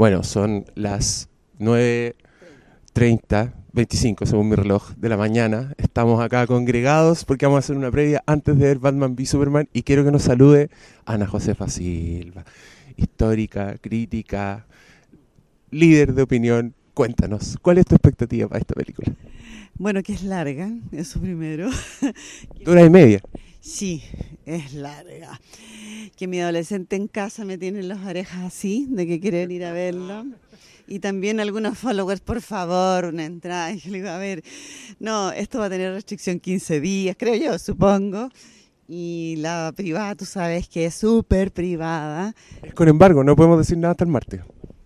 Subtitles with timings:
[0.00, 1.28] Bueno, son las
[1.58, 5.74] 9.30, 25 según mi reloj, de la mañana.
[5.76, 9.68] Estamos acá congregados porque vamos a hacer una previa antes de ver Batman v Superman
[9.74, 10.70] y quiero que nos salude
[11.04, 12.46] Ana Josefa Silva,
[12.96, 14.66] histórica, crítica,
[15.70, 16.74] líder de opinión.
[16.94, 19.12] Cuéntanos, ¿cuál es tu expectativa para esta película?
[19.74, 21.68] Bueno, que es larga, eso primero.
[22.64, 23.20] Dura y media.
[23.60, 24.02] Sí,
[24.46, 25.40] es larga.
[26.16, 29.72] Que mi adolescente en casa me tiene las orejas así, de que quieren ir a
[29.72, 30.24] verlo.
[30.86, 33.72] Y también algunos followers, por favor, una entrada.
[33.72, 34.42] Y yo le digo, a ver,
[34.98, 38.28] no, esto va a tener restricción 15 días, creo yo, supongo.
[38.88, 42.34] Y la privada, tú sabes que es súper privada.
[42.62, 44.40] Es con embargo, no podemos decir nada hasta el martes.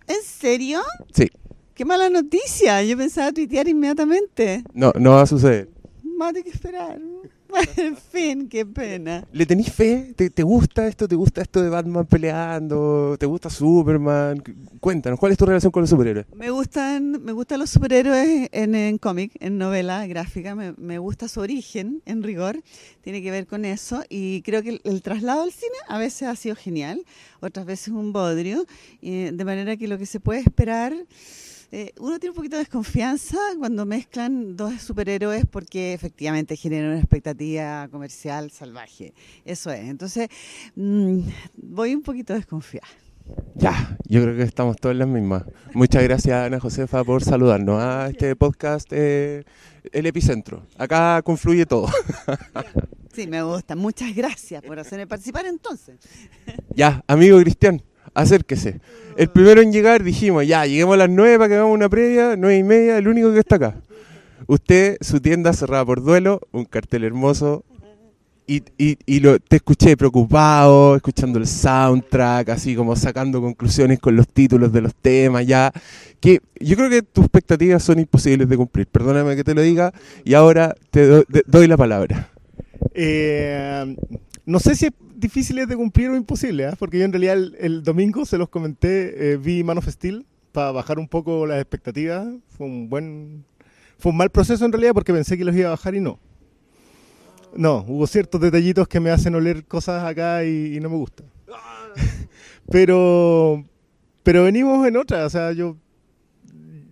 [0.07, 0.81] ¿En serio?
[1.11, 1.27] Sí.
[1.73, 2.83] Qué mala noticia.
[2.83, 4.63] Yo pensaba tuitear inmediatamente.
[4.73, 5.69] No, no va a suceder.
[6.03, 6.99] Más que esperar.
[7.77, 9.25] en fin, qué pena.
[9.31, 10.13] ¿Le tenés fe?
[10.15, 11.07] ¿Te, ¿Te, gusta esto?
[11.07, 13.15] ¿Te gusta esto de Batman peleando?
[13.19, 14.43] ¿Te gusta Superman?
[14.79, 16.25] Cuéntanos, ¿cuál es tu relación con los superhéroes?
[16.35, 20.55] Me gustan, me gustan los superhéroes en, en cómic, en novela gráfica.
[20.55, 22.61] Me, me, gusta su origen, en rigor.
[23.01, 24.03] Tiene que ver con eso.
[24.09, 27.03] Y creo que el, el traslado al cine a veces ha sido genial,
[27.39, 28.65] otras veces un bodrio.
[29.01, 30.93] Eh, de manera que lo que se puede esperar
[31.71, 36.99] eh, uno tiene un poquito de desconfianza cuando mezclan dos superhéroes porque efectivamente generan una
[36.99, 39.13] expectativa comercial salvaje.
[39.43, 39.81] Eso es.
[39.89, 40.29] Entonces,
[40.75, 41.19] mmm,
[41.57, 42.87] voy un poquito desconfiada.
[43.55, 45.43] Ya, yo creo que estamos todos en las mismas.
[45.73, 49.43] Muchas gracias, Ana Josefa, por saludarnos a este podcast, eh,
[49.91, 50.67] El Epicentro.
[50.77, 51.87] Acá confluye todo.
[53.13, 53.77] Sí, me gusta.
[53.77, 55.97] Muchas gracias por hacerme participar entonces.
[56.75, 57.81] Ya, amigo Cristian,
[58.15, 58.79] acérquese.
[59.17, 62.35] El primero en llegar dijimos, ya, lleguemos a las 9 para que hagamos una previa,
[62.35, 63.75] nueve y media, el único que está acá.
[64.47, 67.63] Usted, su tienda cerrada por duelo, un cartel hermoso,
[68.47, 74.15] y, y, y lo, te escuché preocupado, escuchando el soundtrack, así como sacando conclusiones con
[74.15, 75.71] los títulos de los temas, ya,
[76.19, 79.93] que yo creo que tus expectativas son imposibles de cumplir, perdóname que te lo diga,
[80.23, 82.29] y ahora te do, te doy la palabra.
[82.93, 83.95] Eh,
[84.45, 86.73] no sé si es difícil de cumplir o imposible, ¿eh?
[86.77, 90.71] porque yo en realidad el, domingo se los comenté, eh, vi Man of Steel para
[90.71, 93.45] bajar un poco las expectativas, fue un buen,
[93.97, 96.19] fue un mal proceso en realidad porque pensé que los iba a bajar y no.
[97.55, 101.23] No, hubo ciertos detallitos que me hacen oler cosas acá y, no me gusta.
[102.69, 103.63] pero,
[104.23, 105.77] pero venimos en otra, o sea, yo,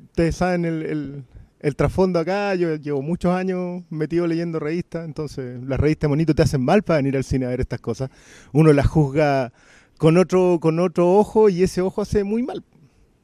[0.06, 1.24] ustedes saben el,
[1.64, 6.42] el trasfondo acá, yo llevo muchos años metido leyendo revistas, entonces las revistas bonito te
[6.42, 8.10] hacen mal para venir al cine a ver estas cosas.
[8.52, 9.54] Uno las juzga
[9.98, 12.66] con otro, con otro ojo y ese ojo hace muy mal.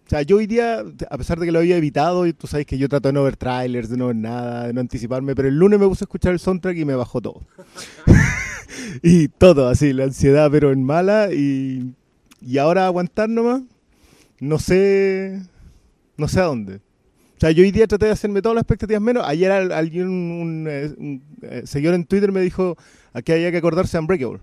[0.06, 2.66] O sea, yo hoy día, a pesar de que lo había evitado, y tú sabes
[2.66, 5.50] que yo trato de no ver trailers, de no ver nada, de no anticiparme, pero
[5.50, 7.42] el lunes me puse a escuchar el soundtrack y me bajó todo.
[9.04, 11.94] y todo, así, la ansiedad, pero en mala, y,
[12.42, 13.64] y ahora aguantar nomás,
[14.40, 15.42] no sé,
[16.16, 16.80] no sé a dónde.
[17.40, 19.24] O sea, yo hoy día traté de hacerme todas las expectativas menos.
[19.26, 22.76] Ayer alguien, un, un, un, un seguidor en Twitter me dijo
[23.24, 24.42] que había que acordarse de Unbreakable.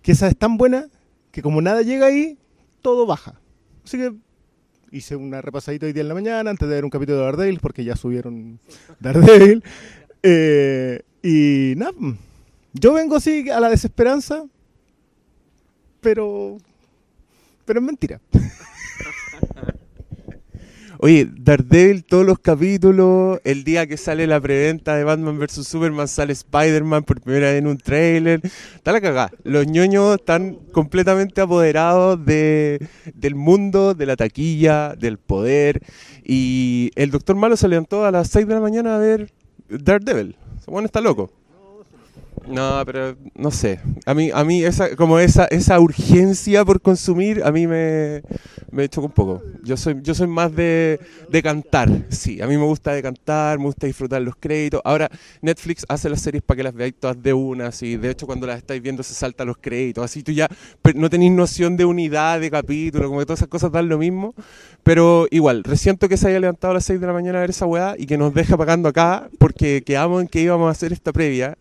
[0.00, 0.86] Que esa es tan buena
[1.32, 2.38] que como nada llega ahí,
[2.82, 3.40] todo baja.
[3.84, 4.14] Así que
[4.92, 7.58] hice una repasadita hoy día en la mañana antes de ver un capítulo de Daredevil,
[7.58, 8.60] porque ya subieron
[9.00, 9.64] Daredevil.
[10.22, 11.94] Eh, y nada,
[12.74, 14.44] yo vengo así a la desesperanza,
[16.00, 16.58] pero,
[17.64, 18.20] pero es mentira.
[21.04, 25.68] Oye, Daredevil, todos los capítulos, el día que sale la preventa de Batman vs.
[25.68, 28.40] Superman, sale Spider-Man por primera vez en un trailer.
[28.74, 29.30] Está la cagada.
[29.42, 35.82] Los ñoños están completamente apoderados de, del mundo, de la taquilla, del poder.
[36.24, 39.30] Y el Doctor Malo se levantó a las 6 de la mañana a ver
[39.68, 40.36] Daredevil.
[40.66, 41.30] Bueno, está loco.
[42.46, 43.80] No, pero no sé.
[44.04, 48.22] A mí, a mí esa, como esa, esa urgencia por consumir, a mí me,
[48.70, 49.42] me choca un poco.
[49.62, 51.00] Yo soy, yo soy más de,
[51.30, 52.42] de cantar, sí.
[52.42, 54.80] A mí me gusta de cantar, me gusta disfrutar los créditos.
[54.84, 55.10] Ahora,
[55.40, 57.96] Netflix hace las series para que las veáis todas de una, así.
[57.96, 60.04] De hecho, cuando las estáis viendo se saltan los créditos.
[60.04, 60.48] Así tú ya
[60.94, 64.34] no tenéis noción de unidad, de capítulo, como que todas esas cosas dan lo mismo.
[64.82, 67.50] Pero igual, resiento que se haya levantado a las 6 de la mañana a ver
[67.50, 70.92] esa weá y que nos deja pagando acá porque quedamos en que íbamos a hacer
[70.92, 71.56] esta previa.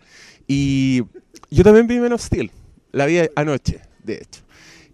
[0.48, 1.04] Y
[1.50, 2.52] yo también vi Men of Steel,
[2.92, 4.42] la vi anoche, de hecho.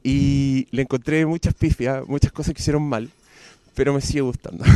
[0.04, 3.10] Y le encontré muchas pifias, muchas cosas que hicieron mal,
[3.76, 4.64] pero me sigue gustando.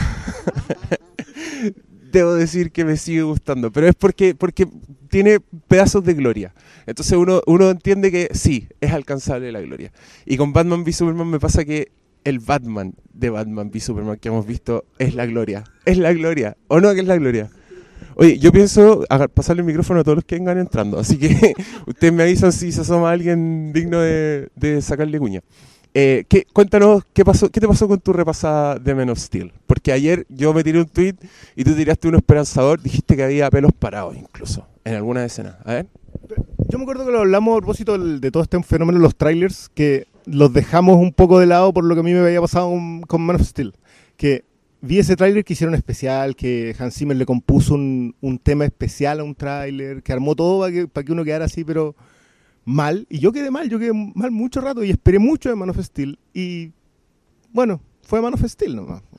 [2.11, 4.67] Debo decir que me sigue gustando, pero es porque, porque
[5.09, 6.53] tiene pedazos de gloria.
[6.85, 9.91] Entonces uno, uno entiende que sí, es alcanzable la gloria.
[10.25, 11.91] Y con Batman v Superman me pasa que
[12.23, 15.63] el Batman de Batman v Superman que hemos visto es la gloria.
[15.85, 16.55] Es la gloria.
[16.67, 17.49] ¿O no que es la gloria?
[18.15, 21.53] Oye, yo pienso pasarle el micrófono a todos los que vengan entrando, así que
[21.87, 25.41] ustedes me avisan si se asoma alguien digno de, de sacarle cuña.
[25.95, 29.53] Eh, ¿qué, cuéntanos qué pasó, qué te pasó con tu repasada de Men of Steel.
[29.67, 31.15] Porque ayer yo me tiré un tweet
[31.55, 35.59] y tú tiraste uno esperanzador, dijiste que había pelos parados incluso en alguna escena.
[35.65, 35.87] A ver.
[36.69, 39.69] Yo me acuerdo que lo hablamos a propósito de todo este fenómeno de los trailers,
[39.69, 42.71] que los dejamos un poco de lado por lo que a mí me había pasado
[43.07, 43.73] con Man of Steel.
[44.17, 44.45] Que
[44.83, 49.21] vi ese tráiler que hicieron especial, que Hans Zimmer le compuso un, un tema especial
[49.21, 51.95] a un tráiler, que armó todo para que, para que uno quedara así, pero
[52.65, 53.07] mal.
[53.09, 55.79] Y yo quedé mal, yo quedé mal mucho rato y esperé mucho de Man of
[55.79, 56.19] Steel.
[56.33, 56.71] Y
[57.53, 59.01] bueno, fue Man of Steel nomás.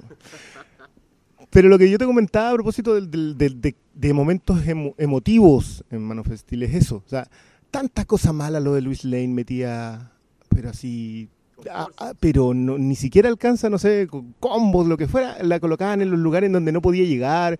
[1.50, 4.60] Pero lo que yo te comentaba a propósito de, momentos
[4.98, 6.96] emotivos en Man of Steel es eso.
[7.06, 7.28] O sea,
[7.70, 10.10] tanta cosa mala lo de Luis Lane metía,
[10.48, 11.28] pero así
[11.70, 14.08] ah, ah, pero ni siquiera alcanza, no sé,
[14.40, 17.58] combos, lo que fuera, la colocaban en los lugares donde no podía llegar.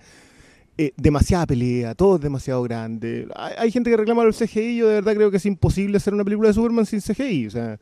[0.76, 3.28] Eh, demasiada pelea, todo es demasiado grande.
[3.36, 6.24] Hay, gente que reclama el CGI, yo de verdad creo que es imposible hacer una
[6.24, 7.46] película de Superman sin CGI.
[7.46, 7.78] O sea,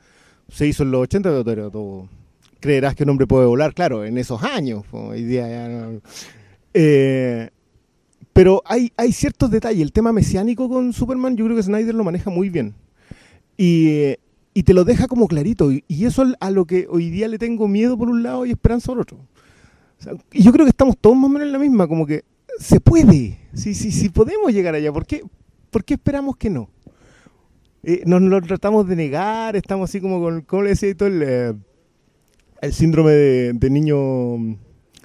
[0.49, 2.09] se hizo en los 80, pero.
[2.61, 4.85] Creerás que un hombre puede volar, claro, en esos años.
[6.75, 7.51] Eh,
[8.33, 9.83] pero hay, hay ciertos detalles.
[9.83, 12.75] El tema mesiánico con Superman, yo creo que Snyder lo maneja muy bien.
[13.57, 14.15] Y,
[14.55, 15.73] y te lo deja como clarito.
[15.73, 18.51] Y, y eso a lo que hoy día le tengo miedo por un lado y
[18.51, 19.19] esperanza por otro.
[20.33, 22.25] y yo creo que estamos todos más o menos en la misma, como que
[22.59, 25.23] se puede, si sí, sí, podemos llegar allá, ¿por qué,
[25.71, 26.69] ¿por qué esperamos que no?
[27.83, 31.23] Eh, nos lo tratamos de negar, estamos así como con, ¿cómo le decía todo el,
[31.23, 31.55] eh,
[32.61, 34.57] el síndrome de, niño, o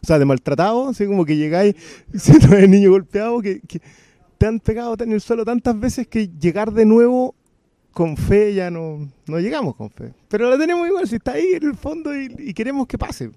[0.03, 1.75] sea, de maltratado, así como que llegáis,
[2.13, 3.61] síndrome de niño golpeado, que,
[4.37, 7.33] te han pegado en el suelo tantas veces que llegar de nuevo
[7.97, 10.13] con fe ya no, no llegamos con fe.
[10.27, 13.31] Pero la tenemos igual, si está ahí en el fondo y queremos que pase.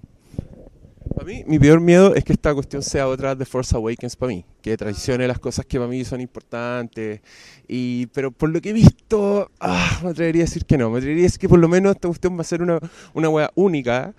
[1.17, 4.35] Para mí, mi peor miedo es que esta cuestión sea otra de Force Awakens para
[4.35, 7.23] mí, que traicione las cosas que para mí son importantes.
[7.69, 10.91] Y, pero por lo que he visto, ah, me atrevería a decir que no.
[10.91, 12.79] Me atrevería a decir que por lo menos esta cuestión va a ser una,
[13.15, 14.15] una wea única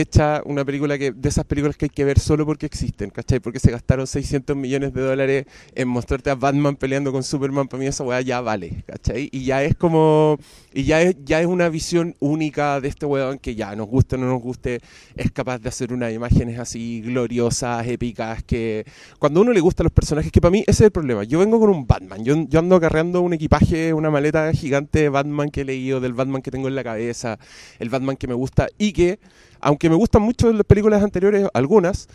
[0.00, 3.40] hecha una película que de esas películas que hay que ver solo porque existen, ¿cachai?
[3.40, 7.80] Porque se gastaron 600 millones de dólares en mostrarte a Batman peleando con Superman, para
[7.80, 9.30] mí esa weá ya vale, ¿cachai?
[9.32, 10.38] Y ya es como,
[10.74, 14.16] y ya es, ya es una visión única de este weón que ya nos guste
[14.16, 14.80] o no nos guste,
[15.16, 18.84] es capaz de hacer unas imágenes así gloriosas, épicas, que
[19.18, 21.38] cuando a uno le gustan los personajes, que para mí ese es el problema, yo
[21.38, 25.50] vengo con un Batman, yo, yo ando acarreando un equipaje, una maleta gigante de Batman
[25.50, 27.38] que he leído, del Batman que tengo en la cabeza,
[27.78, 29.18] el Batman que me gusta y que
[29.66, 32.06] aunque me gustan mucho las películas anteriores, algunas,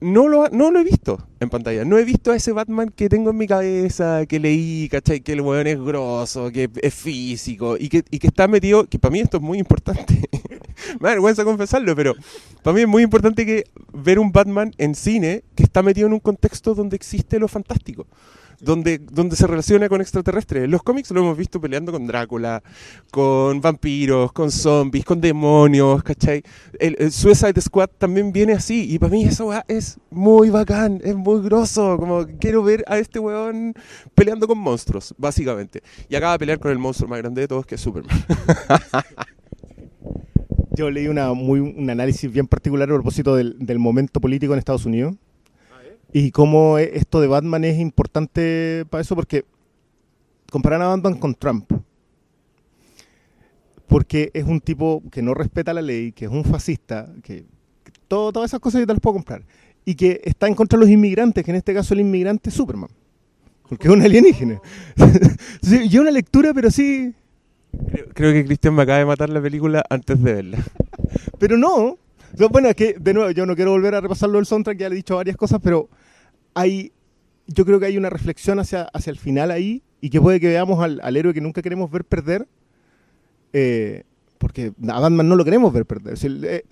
[0.00, 1.84] no lo, no lo he visto en pantalla.
[1.84, 5.20] No he visto a ese Batman que tengo en mi cabeza, que leí, ¿cachai?
[5.20, 9.00] Que el weón es grosso, que es físico y que, y que está metido, que
[9.00, 10.22] para mí esto es muy importante.
[11.00, 12.14] me da vergüenza confesarlo, pero
[12.62, 16.12] para mí es muy importante que ver un Batman en cine que está metido en
[16.12, 18.06] un contexto donde existe lo fantástico
[18.64, 20.68] donde, donde se relaciona con extraterrestres.
[20.68, 22.62] Los cómics lo hemos visto peleando con Drácula,
[23.10, 26.42] con vampiros, con zombies, con demonios, ¿cachai?
[26.78, 31.42] El, Suicide Squad también viene así, y para mí eso es muy bacán, es muy
[31.42, 33.74] grosso, como quiero ver a este weón
[34.14, 35.82] peleando con monstruos, básicamente.
[36.08, 38.16] Y acaba de pelear con el monstruo más grande de todos, que es Superman.
[40.76, 45.14] Yo leí muy, un análisis bien particular a propósito del momento político en Estados Unidos
[46.16, 49.44] y cómo e, esto de Batman es importante para eso, porque
[50.48, 51.72] comparan a Batman con Trump.
[53.88, 57.44] Porque es un tipo que no respeta la ley, que es un fascista, que,
[58.06, 59.42] todas esas cosas yo te las puedo comprar.
[59.84, 62.54] Y que está en contra de los inmigrantes, que en este caso el inmigrante es
[62.54, 62.90] Superman.
[63.68, 64.60] Porque es un alienígena.
[65.90, 67.12] yo una lectura, pero sí.
[68.14, 70.58] Creo, que Cristian me acaba de matar la película antes de verla.
[71.40, 71.98] pero no.
[72.52, 74.94] Bueno, es que, de nuevo, yo no quiero volver a repasarlo del soundtrack, ya le
[74.94, 75.88] he dicho varias cosas, pero
[76.54, 76.92] hay,
[77.46, 80.48] yo creo que hay una reflexión hacia, hacia el final ahí y que puede que
[80.48, 82.46] veamos al, héroe que nunca queremos ver perder,
[83.52, 84.04] eh,
[84.38, 86.18] porque a Batman no lo queremos ver perder.
[86.22, 86.62] Eh,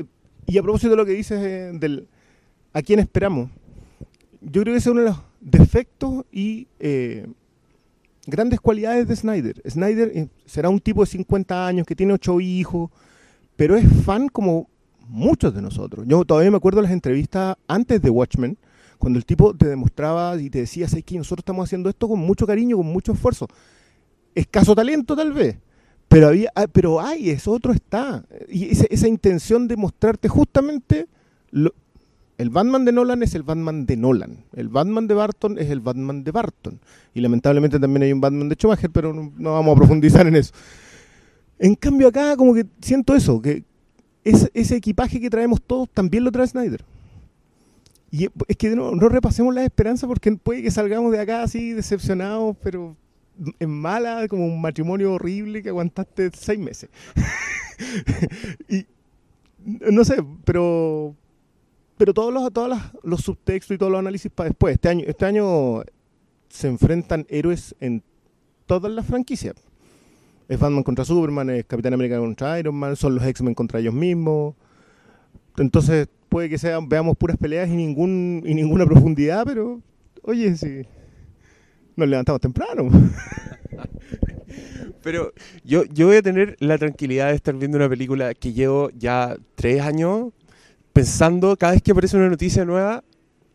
[0.47, 2.09] y a propósito de lo que dices eh, del
[2.75, 3.51] a quién esperamos,
[4.43, 6.67] yo creo que ese es uno de los defectos y
[8.27, 9.63] grandes cualidades de Snyder.
[9.67, 12.91] Snyder será un tipo de 50 años que tiene ocho hijos,
[13.57, 14.69] pero es fan como
[15.09, 16.05] muchos de nosotros.
[16.07, 18.59] Yo todavía me acuerdo las entrevistas antes de Watchmen,
[19.03, 22.21] cuando el tipo te demostraba y te decía, ¿sabes que nosotros estamos haciendo esto con
[22.21, 23.49] mucho cariño, con mucho esfuerzo?
[24.33, 25.57] Escaso talento tal vez,
[26.07, 28.25] pero había, ah, pero hay, eso otro está.
[28.49, 31.09] Y esa, intención de mostrarte justamente
[31.51, 34.45] el Batman de Nolan es el Batman de Nolan.
[34.55, 36.79] El Batman de Barton es el Batman de Barton.
[37.13, 40.55] Y lamentablemente también hay un Batman de Schumacher, pero no, vamos a profundizar en eso.
[41.59, 43.65] En cambio acá como que siento eso, que
[44.23, 46.85] ese equipaje que traemos todos también lo trae Snyder.
[48.13, 51.73] Y es que no, no repasemos las esperanzas porque puede que salgamos de acá así
[51.73, 52.95] decepcionados, pero
[53.59, 56.91] en mala, como un matrimonio horrible que aguantaste seis meses.
[58.69, 58.87] y
[59.91, 61.17] no sé, pero
[61.97, 64.75] pero todos los todos los subtextos y todos los análisis para después.
[64.75, 65.83] Este año este año
[66.51, 68.03] se enfrentan héroes en
[68.67, 69.55] todas las franquicias.
[70.49, 73.95] Es Batman contra Superman, es Capitán América contra Iron Man, son los X-Men contra ellos
[73.95, 74.55] mismos.
[75.57, 76.57] Entonces puede que
[76.89, 79.83] veamos puras peleas y ningún y ninguna profundidad, pero
[80.23, 80.87] oye, sí,
[81.95, 82.89] nos levantamos temprano.
[85.03, 85.33] Pero
[85.65, 89.37] yo, yo voy a tener la tranquilidad de estar viendo una película que llevo ya
[89.57, 90.33] tres años
[90.93, 93.03] pensando, cada vez que aparece una noticia nueva,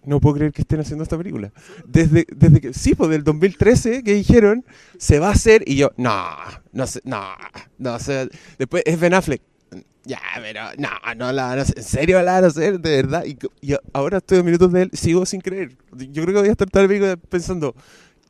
[0.04, 1.54] no puedo creer que estén haciendo esta película.
[1.88, 4.66] Desde, desde que, sí, pues del 2013 que dijeron,
[4.98, 6.14] se va a hacer, y yo, no,
[6.74, 7.24] no sé, no,
[7.78, 8.30] no sé.
[8.58, 9.42] Después es Ben Affleck.
[10.08, 11.78] Ya, pero no, no la van a hacer.
[11.78, 12.80] ¿En serio la van a hacer?
[12.80, 13.26] De verdad.
[13.26, 13.38] Y,
[13.92, 15.76] ahora estoy a minutos de él, sigo sin creer.
[15.92, 17.76] Yo creo que voy a estar tal vez pensando,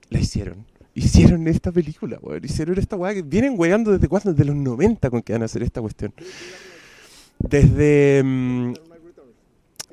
[0.10, 0.66] la hicieron.
[0.96, 2.44] Hicieron esta película, weón.
[2.44, 5.46] Hicieron esta weá que vienen weando desde cuándo, desde los 90 con que van a
[5.46, 6.12] hacer esta cuestión.
[7.38, 8.24] Desde.
[8.24, 8.74] Mm,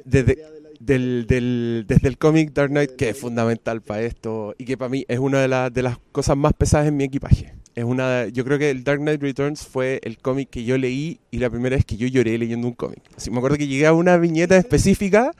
[0.06, 0.38] desde
[0.80, 4.88] del, del, desde el cómic Dark Knight, que es fundamental para esto y que para
[4.88, 7.54] mí es una de, de las cosas más pesadas en mi equipaje.
[7.74, 11.18] Es una, yo creo que el Dark Knight Returns fue el cómic que yo leí
[11.32, 13.00] y la primera vez que yo lloré leyendo un cómic.
[13.16, 15.32] Así, me acuerdo que llegué a una viñeta específica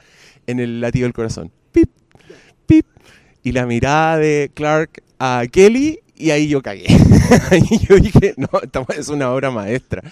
[0.47, 1.53] en el latido del corazón.
[1.71, 1.91] Pip,
[2.67, 2.87] pip.
[3.45, 6.87] Y la mirada de Clark a Kelly y ahí yo cagué.
[7.71, 8.49] y yo dije, no,
[8.97, 10.03] es una obra maestra.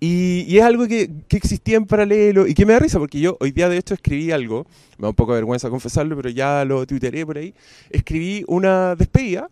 [0.00, 3.36] Y, es algo que, que, existía en paralelo y que me da risa, porque yo
[3.40, 4.66] hoy día de hecho escribí algo,
[4.98, 7.54] me da un poco de vergüenza confesarlo, pero ya lo twitteré por ahí.
[7.90, 9.48] Escribí una despedida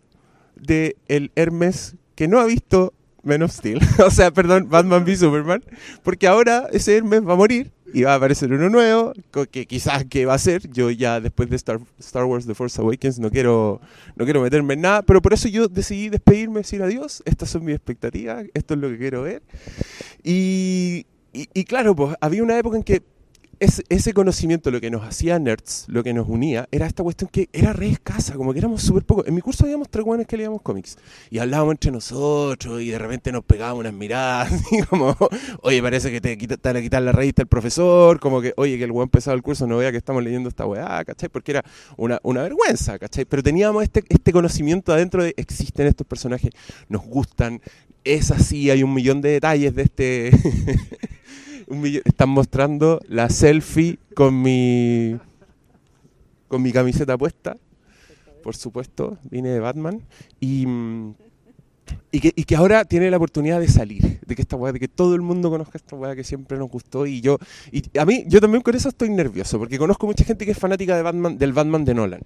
[0.55, 5.15] de el Hermes que no ha visto Men of Steel, o sea, perdón, Batman v
[5.15, 5.63] Superman,
[6.03, 9.13] porque ahora ese Hermes va a morir y va a aparecer uno nuevo,
[9.49, 12.81] que quizás que va a ser, yo ya después de Star, Star Wars The Force
[12.81, 13.79] Awakens no quiero,
[14.17, 17.63] no quiero meterme en nada, pero por eso yo decidí despedirme, decir adiós, estas son
[17.63, 19.41] mis expectativas, esto es lo que quiero ver.
[20.21, 23.01] Y, y, y claro, pues había una época en que
[23.59, 27.49] ese conocimiento, lo que nos hacía nerds, lo que nos unía, era esta cuestión que
[27.51, 29.27] era re escasa, como que éramos súper pocos.
[29.27, 30.97] En mi curso habíamos tres guanes que leíamos cómics
[31.29, 34.51] y hablábamos entre nosotros y de repente nos pegábamos unas miradas
[34.89, 35.15] como,
[35.61, 38.77] oye, parece que te, te van a quitar la revista el profesor, como que, oye,
[38.77, 41.29] que el weón empezado el curso no vea que estamos leyendo esta weá, ¿cachai?
[41.29, 41.65] Porque era
[41.97, 43.25] una, una vergüenza, ¿cachai?
[43.25, 46.51] Pero teníamos este, este conocimiento adentro de existen estos personajes,
[46.87, 47.61] nos gustan,
[48.05, 50.31] es así, hay un millón de detalles de este...
[52.05, 55.17] están mostrando la selfie con mi
[56.47, 57.57] con mi camiseta puesta,
[58.43, 60.01] por supuesto, vine de Batman
[60.39, 60.65] y,
[62.11, 64.79] y, que, y que ahora tiene la oportunidad de salir, de que esta weá, de
[64.79, 67.37] que todo el mundo conozca esta weá que siempre nos gustó y yo
[67.71, 70.57] y a mí yo también con eso estoy nervioso porque conozco mucha gente que es
[70.57, 72.21] fanática de Batman del Batman de Nolan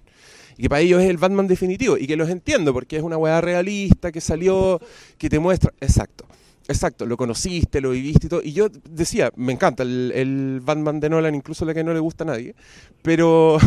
[0.56, 3.18] y que para ellos es el Batman definitivo y que los entiendo porque es una
[3.18, 4.80] weá realista que salió,
[5.18, 6.26] que te muestra, exacto.
[6.66, 8.42] Exacto, lo conociste, lo viviste y todo.
[8.42, 12.24] Y yo decía, me encanta el, Batman de Nolan, incluso la que no le gusta
[12.24, 12.54] a nadie.
[13.02, 13.58] Pero,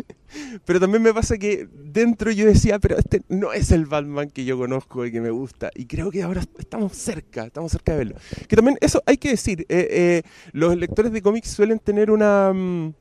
[0.64, 4.44] pero también me pasa que dentro yo decía, pero este no es el Batman que
[4.44, 5.70] yo conozco y que me gusta.
[5.74, 8.16] Y creo que ahora estamos cerca, estamos cerca de verlo.
[8.48, 12.52] Que también eso hay que decir, eh, eh, los lectores de cómics suelen tener una...
[12.52, 12.94] Mm,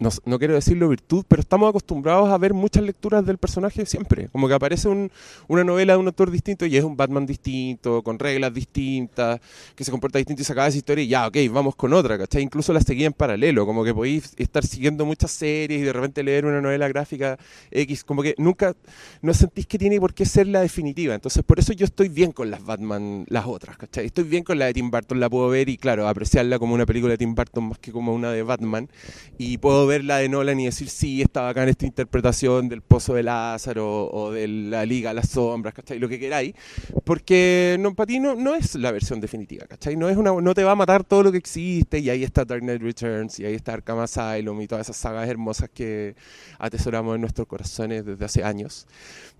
[0.00, 4.28] no, quiero decirlo virtud, pero estamos acostumbrados a ver muchas lecturas del personaje siempre.
[4.28, 8.18] Como que aparece una novela de un autor distinto y es un Batman distinto, con
[8.18, 9.40] reglas distintas,
[9.74, 12.16] que se comporta distinto y se acaba esa historia y ya, ok, vamos con otra,
[12.16, 12.42] ¿cachai?
[12.42, 16.22] Incluso la seguía en paralelo, como que podéis estar siguiendo muchas series y de repente
[16.22, 17.38] leer una novela gráfica
[17.70, 18.74] X, como que nunca,
[19.20, 21.14] no sentís que tiene por qué ser la definitiva.
[21.14, 24.06] Entonces, por eso yo estoy bien con las Batman, las otras, ¿cachai?
[24.06, 26.86] Estoy bien con la de Tim Burton, la puedo ver y, claro, apreciarla como una
[26.86, 28.88] película de Tim Burton más que como una de Batman.
[29.36, 32.80] Y puedo ver la de Nolan y decir, sí, estaba acá en esta interpretación del
[32.80, 35.98] Pozo de Lázaro o de la Liga las Sombras, ¿cachai?
[35.98, 36.54] Lo que queráis,
[37.04, 39.96] porque no, para ti no, es la versión definitiva, ¿cachai?
[39.96, 42.44] No, es una, no te va a matar todo lo que existe y ahí está
[42.44, 46.14] Dark Knight Returns y ahí está Arkham Asylum y todas esas sagas hermosas que
[46.58, 48.86] atesoramos en nuestros corazones desde hace años.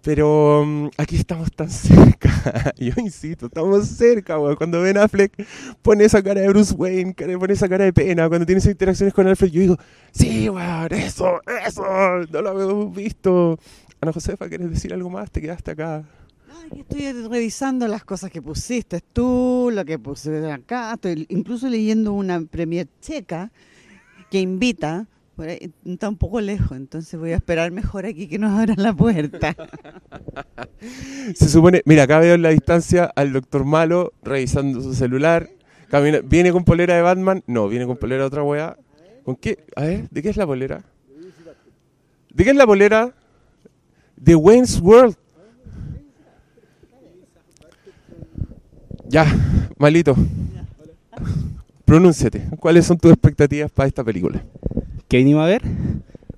[0.02, 5.32] Pero mm, aquí estamos tan cerca, yo insisto, estamos cerca, Cuando Ben Affleck
[5.82, 9.14] pone esa cara de Bruce Wayne, pone esa cara de pena, cuando tiene esas interacciones
[9.14, 9.78] con Alfred, yo digo,
[10.10, 11.82] sí, weón, eso, eso,
[12.30, 13.58] no lo habíamos visto.
[14.00, 15.30] Ana Josefa, ¿quieres decir algo más?
[15.30, 16.04] Te quedaste acá.
[16.74, 22.40] estoy revisando las cosas que pusiste tú, lo que puse acá, estoy incluso leyendo una
[22.40, 23.50] premier checa
[24.30, 25.06] que invita
[25.44, 29.56] está un poco lejos, entonces voy a esperar mejor aquí que nos abran la puerta.
[31.34, 35.48] Se supone, mira, acá veo en la distancia al doctor Malo revisando su celular.
[36.24, 37.42] ¿Viene con polera de Batman?
[37.46, 38.76] No, viene con polera de otra weá.
[39.24, 39.64] ¿Con qué?
[39.76, 40.82] A ver, ¿de qué es la bolera?
[42.32, 43.14] ¿De qué es la bolera?
[44.16, 45.16] De Wayne's World.
[49.08, 49.26] Ya,
[49.76, 50.14] malito.
[51.84, 52.46] Pronúnciate.
[52.60, 54.44] ¿Cuáles son tus expectativas para esta película?
[55.08, 55.62] ¿Qué venimos a ver?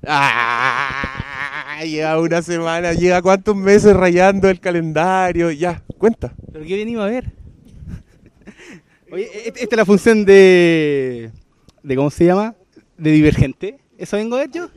[0.06, 1.82] ¡Ah!
[1.84, 5.50] Lleva una semana, llega, cuántos meses rayando el calendario.
[5.50, 6.32] Ya, cuenta.
[6.52, 7.32] ¿Pero qué venimos a ver?
[9.10, 11.30] Oye, e-, e-, esta es la función de.
[11.82, 12.54] ¿De cómo se llama?
[13.02, 13.78] De Divergente.
[13.98, 14.68] ¿Eso vengo a ver yo?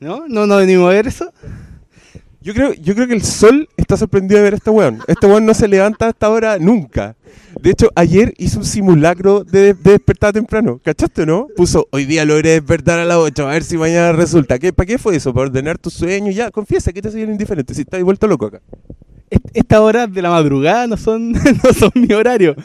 [0.00, 0.24] ¿No?
[0.28, 1.32] ¿No, no venimos a ver eso?
[2.42, 5.00] Yo creo, yo creo que el sol está sorprendido de ver a este weón.
[5.06, 7.14] Este weón no se levanta hasta ahora nunca.
[7.60, 10.80] De hecho, ayer hizo un simulacro de, de despertar temprano.
[10.82, 11.48] ¿Cachaste, no?
[11.54, 14.58] Puso, hoy día logré despertar a las 8, a ver si mañana resulta.
[14.58, 15.34] ¿Qué, ¿Para qué fue eso?
[15.34, 16.30] ¿Para ordenar tu sueño?
[16.32, 17.74] Ya, confiesa que te soy indiferente.
[17.74, 18.62] Si estás vuelto loco acá.
[19.28, 22.56] Est- Estas horas de la madrugada no son, no son mi horario.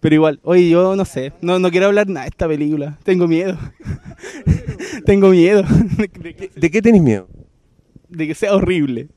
[0.00, 2.98] Pero igual, oye, yo no sé, no, no quiero hablar nada de esta película.
[3.04, 3.58] Tengo miedo.
[5.04, 5.62] Tengo miedo
[5.98, 7.28] de, que, ¿De qué tenés miedo?
[8.08, 9.08] de que sea horrible.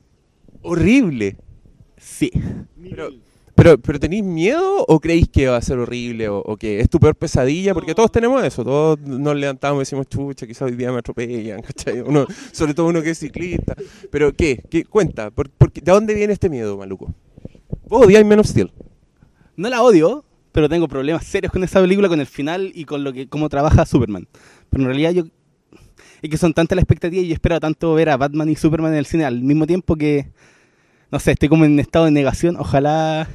[0.62, 1.38] Horrible.
[1.98, 2.32] Sí.
[2.90, 3.10] Pero,
[3.56, 6.90] pero, pero ¿tenéis miedo o creéis que va a ser horrible o, o que es
[6.90, 7.74] tu peor pesadilla?
[7.74, 11.62] Porque todos tenemos eso, todos nos levantamos y decimos, chucha, quizás hoy día me atropellan,
[11.64, 12.02] ¿cachai?
[12.02, 13.76] Uno, sobre todo uno que es ciclista.
[14.12, 14.62] Pero ¿qué?
[14.70, 14.84] ¿Qué?
[14.86, 17.14] Cuenta, ¿por, por qué- ¿de dónde viene este miedo, Maluco?
[17.88, 18.72] Vos odiáis Man of Steel.
[19.56, 23.04] No la odio, pero tengo problemas serios con esa película, con el final y con
[23.04, 24.28] lo que cómo trabaja Superman.
[24.70, 25.24] Pero en realidad yo
[26.22, 29.00] es que son tantas las expectativas y espero tanto ver a Batman y Superman en
[29.00, 30.30] el cine al mismo tiempo que
[31.12, 33.28] no sé, estoy como en estado de negación, ojalá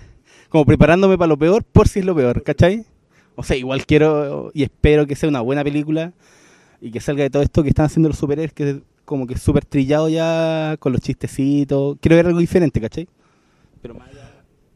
[0.48, 2.87] como preparándome para lo peor por si es lo peor, ¿cachai?
[3.37, 6.12] O sea, igual quiero y espero que sea una buena película
[6.80, 9.37] y que salga de todo esto que están haciendo los superhéroes que es como que
[9.37, 11.98] súper trillado ya con los chistecitos.
[12.00, 13.08] Quiero ver algo diferente, ¿cachai?
[13.80, 14.08] Pero más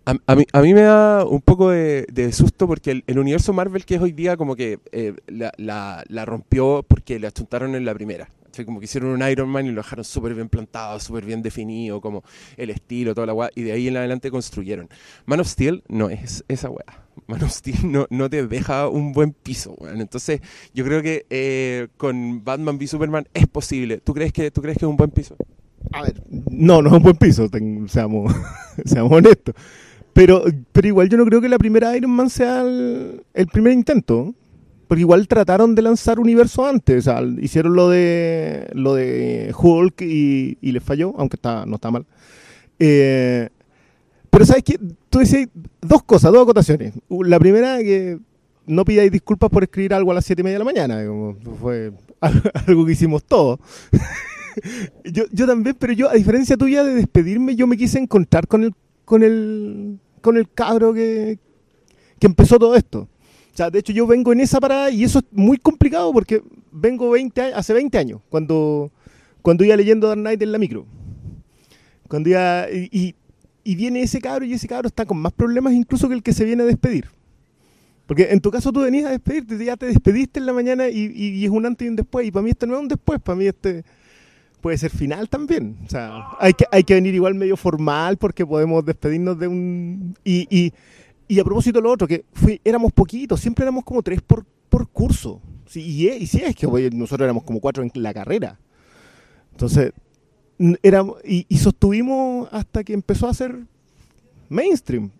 [0.04, 3.84] A, a mí, a mí me da un poco de, susto porque el, universo Marvel
[3.84, 8.28] que es hoy día como que eh, la, rompió porque le achuntaron en la primera.
[8.66, 12.02] Como que hicieron un Iron Man y lo dejaron súper bien plantado, súper bien definido,
[12.02, 12.22] como
[12.58, 14.90] el estilo, toda la weá, y de ahí en adelante construyeron.
[15.24, 17.06] Man of Steel no es esa weá.
[17.28, 20.02] Man of Steel no, te deja un buen piso, weón.
[20.02, 20.42] Entonces,
[20.74, 24.02] yo creo que eh, con Batman v Superman es posible.
[24.04, 25.34] ¿Tú crees que, tú crees que es un buen piso?
[25.92, 27.48] A ver, no, no es un buen piso,
[27.88, 28.34] seamos,
[28.84, 29.54] seamos honestos.
[30.12, 34.34] Pero, pero igual yo no creo que la primera Iron Man sea el, primer intento.
[34.86, 36.98] Porque igual trataron de lanzar universo antes.
[36.98, 41.76] O sea, hicieron lo de lo de Hulk y, y les falló, aunque está, no
[41.76, 42.04] está mal.
[42.78, 43.48] Eh,
[44.28, 45.48] pero sabes que tú decías
[45.80, 46.94] dos cosas, dos acotaciones.
[47.08, 48.18] La primera, que
[48.66, 51.06] no pidáis disculpas por escribir algo a las siete y media de la mañana.
[51.06, 53.60] Como fue algo que hicimos todos.
[55.04, 58.62] Yo, yo también, pero yo, a diferencia tuya de despedirme, yo me quise encontrar con
[58.64, 61.38] el, con el, con el cabro que,
[62.18, 63.08] que empezó todo esto.
[63.52, 66.42] O sea, de hecho yo vengo en esa parada y eso es muy complicado porque
[66.70, 68.90] vengo 20 a- hace 20 años, cuando,
[69.42, 70.86] cuando iba leyendo Dark Knight en la micro.
[72.08, 73.14] Cuando iba, y,
[73.64, 76.32] y- viene ese cabro y ese cabro está con más problemas incluso que el que
[76.32, 77.06] se viene a despedir.
[78.06, 81.12] Porque en tu caso tú venías a despedirte, ya te despediste en la mañana y-
[81.14, 82.26] y es un antes y un después.
[82.26, 83.84] Y para mí este no es un después, para mí este
[84.62, 85.76] puede ser final también.
[85.84, 90.16] O sea, hay que, hay que venir igual medio formal porque podemos despedirnos de un...
[90.24, 90.72] Y, y,
[91.28, 94.88] y a propósito lo otro, que fui, éramos poquitos, siempre éramos como tres por, por
[94.88, 95.42] curso.
[95.66, 98.58] Sí, y, y sí es que nosotros éramos como cuatro en la carrera.
[99.50, 99.92] Entonces,
[100.82, 103.58] éramos, y, sostuvimos hasta que empezó a ser
[104.48, 105.10] mainstream.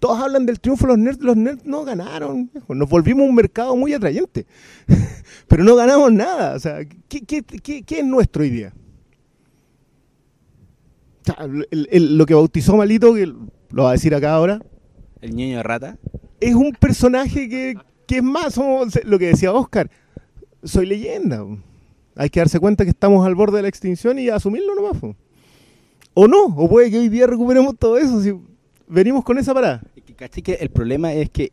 [0.00, 2.50] Todos hablan del triunfo los nerds, los nerds no ganaron.
[2.68, 4.46] Nos volvimos un mercado muy atrayente.
[5.48, 6.54] Pero no ganamos nada.
[6.54, 8.72] O sea, ¿qué, qué, qué- qué es nuestro hoy día?
[11.70, 14.60] El- el- lo que bautizó Malito, que lo va a decir acá ahora,
[15.20, 15.98] El ñoño de rata.
[16.40, 17.74] es un personaje que,
[18.06, 19.90] que es más, somos- lo que decía Oscar,
[20.62, 21.44] soy leyenda.
[22.16, 24.98] Hay que darse cuenta que estamos al borde de la extinción y asumirlo nomás.
[25.00, 25.14] po.
[26.14, 28.32] O no, o puede que hoy día recuperemos todo eso si
[28.88, 29.82] venimos con esa parada.
[30.58, 31.52] El problema es que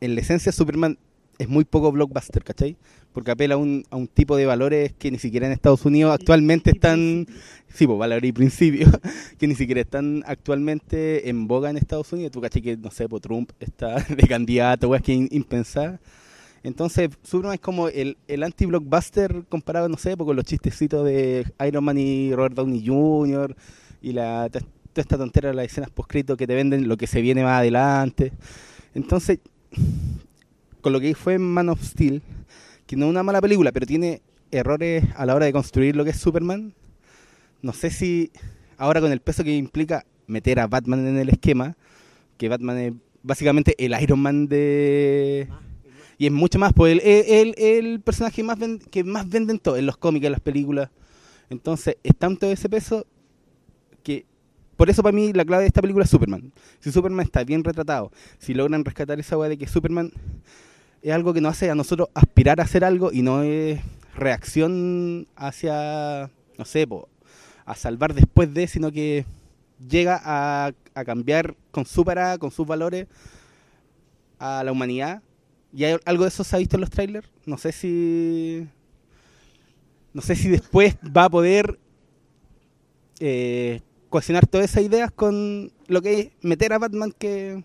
[0.00, 0.98] en la esencia Superman
[1.40, 2.76] es muy poco blockbuster, ¿cachai?
[3.14, 6.12] Porque apela a un, a un tipo de valores que ni siquiera en Estados Unidos
[6.12, 7.26] actualmente están...
[7.72, 8.90] Sí, pues valores y principios,
[9.38, 12.32] que ni siquiera están actualmente en boga en Estados Unidos.
[12.32, 12.60] Tú, ¿cachai?
[12.60, 15.98] Que, no sé, pues Trump está de candidato, weas que impensada.
[16.62, 21.84] Entonces, Superman es como el, el anti-blockbuster comparado, no sé, con los chistecitos de Iron
[21.84, 23.56] Man y Robert Downey Jr.
[24.02, 27.22] y la, toda esta tontera de las escenas poscrito que te venden lo que se
[27.22, 28.32] viene más adelante.
[28.94, 29.38] Entonces,
[30.80, 32.22] con lo que fue Man of Steel,
[32.86, 36.04] que no es una mala película, pero tiene errores a la hora de construir lo
[36.04, 36.74] que es Superman,
[37.62, 38.30] no sé si
[38.78, 41.76] ahora con el peso que implica meter a Batman en el esquema,
[42.38, 45.48] que Batman es básicamente el Iron Man de...
[46.16, 48.58] Y es mucho más, pues el, el, personaje más
[48.90, 50.90] que más venden todo, en los cómics, en las películas.
[51.48, 53.06] Entonces, es tanto ese peso
[54.02, 54.26] que
[54.76, 56.52] por eso para mí la clave de esta película es Superman.
[56.78, 60.12] Si Superman está bien retratado, si logran rescatar esa weá de que Superman
[61.02, 63.80] es algo que nos hace a nosotros aspirar a hacer algo y no es
[64.14, 66.86] reacción hacia, no sé,
[67.64, 69.24] a salvar después de, sino que
[69.88, 73.06] llega a, a cambiar con su parada, con sus valores
[74.38, 75.22] a la humanidad.
[75.72, 77.28] ¿Y hay algo de eso se ha visto en los trailers?
[77.46, 78.66] No sé si.
[80.12, 81.78] No sé si después va a poder
[83.20, 87.62] eh, cohesionar todas esas ideas con lo que es meter a Batman que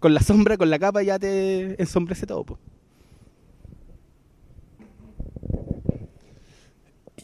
[0.00, 2.44] con la sombra, con la capa ya te ensombrece todo.
[2.44, 2.58] po.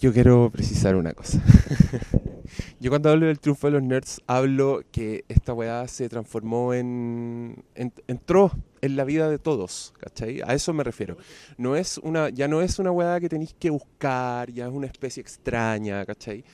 [0.00, 1.40] Yo quiero precisar una cosa.
[2.80, 7.64] Yo cuando hablo del triunfo de los nerds hablo que esta weá se transformó en,
[7.74, 10.42] en- entró en la vida de todos, ¿cachai?
[10.42, 11.16] A eso me refiero.
[11.56, 14.86] No es una, ya no es una weá que tenéis que buscar, ya es una
[14.86, 16.44] especie extraña, ¿cachai?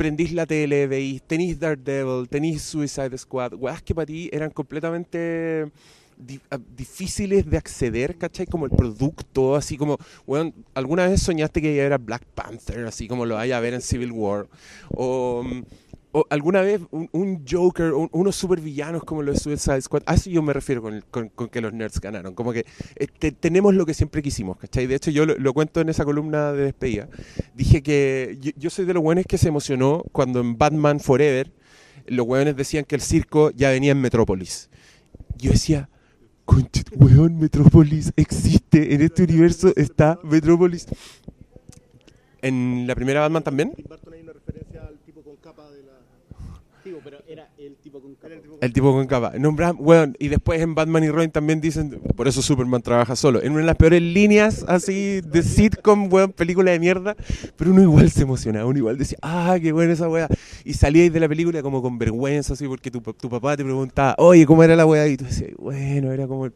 [0.00, 5.70] Prendís la tele, veís, tenéis Daredevil, tenéis Suicide Squad, weás que para ti eran completamente
[6.16, 8.46] di- a- difíciles de acceder, ¿cachai?
[8.46, 13.26] Como el producto, así como, weón, ¿alguna vez soñaste que era Black Panther, así como
[13.26, 14.46] lo vaya a ver en Civil War?
[14.88, 15.62] O, mm,
[16.12, 20.14] o alguna vez un, un Joker, un- unos supervillanos como los de Suicide Squad, a
[20.14, 23.32] eso yo me refiero con, con- con que los nerds ganaron, como que eh, te-
[23.32, 24.86] tenemos lo que siempre quisimos, ¿cachai?
[24.86, 27.08] De hecho yo lo, lo cuento en esa columna de despedida,
[27.54, 31.52] dije que yo, yo soy de los buenos que se emocionó cuando en Batman Forever
[32.06, 34.68] los weones decían que el circo ya venía en Metrópolis.
[35.36, 35.88] Yo decía,
[36.44, 38.94] Concha, weón, Metrópolis existe.
[38.94, 40.86] En este universo está Metrópolis.
[42.42, 43.72] En la primera Batman también.
[43.88, 45.92] Barton hay una referencia al tipo con capa de la.
[47.02, 48.34] Pero era el tipo con capa.
[48.60, 49.32] El tipo con capa.
[49.38, 53.42] Nombran, weón, y después en Batman y Robin también dicen, por eso Superman trabaja solo.
[53.42, 57.16] En una de las peores líneas así de sitcom, weón, película de mierda.
[57.56, 60.28] Pero uno igual se emocionaba, uno igual decía, ah, qué buena esa weá.
[60.64, 64.14] Y salíais de la película como con vergüenza, así, porque tu, tu papá te preguntaba,
[64.18, 65.06] oye, ¿cómo era la weá?
[65.08, 66.50] Y tú decías, bueno, era como...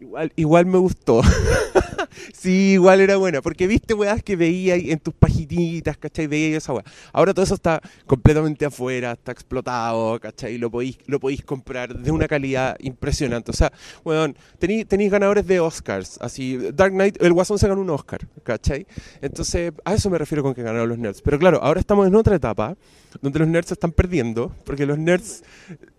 [0.00, 1.22] Igual, igual me gustó.
[2.32, 3.42] sí, igual era buena.
[3.42, 6.26] Porque viste weas que veía en tus paginitas, ¿cachai?
[6.26, 6.84] Veía esa wea.
[7.12, 10.58] Ahora todo eso está completamente afuera, está explotado, ¿cachai?
[10.58, 13.50] Lo podéis, lo podéis comprar de una calidad impresionante.
[13.50, 13.72] O sea,
[14.04, 16.18] weón, tenéis tenéis ganadores de Oscars.
[16.20, 18.86] Así, Dark Knight, el Guasón se ganó un Oscar, ¿cachai?
[19.20, 21.22] Entonces, a eso me refiero con que ganaron los nerds.
[21.22, 22.76] Pero claro, ahora estamos en otra etapa
[23.20, 25.42] donde los nerds están perdiendo, porque los nerds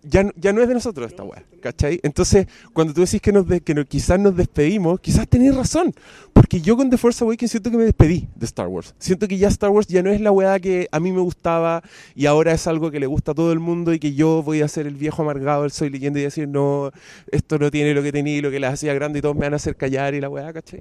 [0.02, 2.00] ya, ya no es de nosotros esta weá, ¿cachai?
[2.02, 5.93] Entonces, cuando tú decís que, nos que quizás nos despedimos, quizás tenés razón,
[6.32, 8.94] porque yo con The Force Awakens siento que me despedí de Star Wars.
[8.98, 11.82] Siento que ya Star Wars ya no es la weá que a mí me gustaba
[12.14, 14.62] y ahora es algo que le gusta a todo el mundo y que yo voy
[14.62, 16.90] a ser el viejo amargado del Soy Leyenda y decir, no,
[17.30, 19.42] esto no tiene lo que tenía y lo que las hacía grande y todos me
[19.42, 20.80] van a hacer callar y la weá, ¿cachai?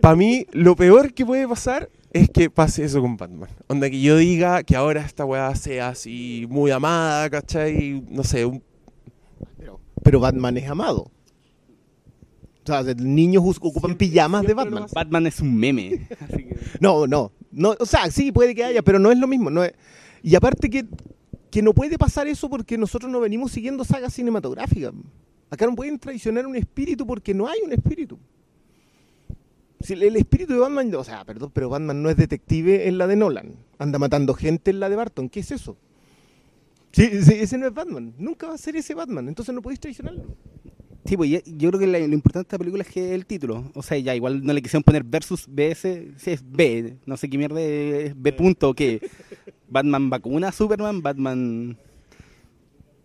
[0.00, 3.50] Para mí, lo peor que puede pasar es que pase eso con Batman.
[3.66, 8.02] Onda que yo diga que ahora esta weá sea así muy amada, ¿cachai?
[8.08, 8.48] No sé,
[10.02, 11.10] pero Batman es amado.
[12.66, 14.86] O sea, niños ocupan Siempre- pijamas de Batman.
[14.92, 16.08] Batman es un meme.
[16.20, 17.74] Así que- No, no, no.
[17.78, 19.50] O sea, sí, puede que haya, pero no es lo mismo.
[19.50, 19.74] No es-
[20.22, 20.86] y aparte que,
[21.50, 24.92] que no puede pasar eso porque nosotros no venimos siguiendo sagas cinematográficas.
[25.50, 28.18] Acá no pueden traicionar un espíritu porque no hay un espíritu.
[29.80, 32.96] Si el, el espíritu de Batman, o sea, perdón, pero Batman no es detective en
[32.96, 33.54] la de Nolan.
[33.78, 35.28] Anda matando gente en la de Barton.
[35.28, 35.76] ¿Qué es eso?
[36.92, 38.14] Sí, sí, ese no es Batman.
[38.18, 39.28] Nunca va a ser ese Batman.
[39.28, 40.24] Entonces no podéis traicionarlo.
[41.04, 43.70] Sí, pues yo creo que la- lo importante de esta película es que el título.
[43.74, 47.28] O sea, ya igual no le quisieron poner versus BS, si es B, no sé
[47.28, 49.00] qué mierda es B punto o qué.
[49.68, 51.76] Batman vacuna a Superman, Batman.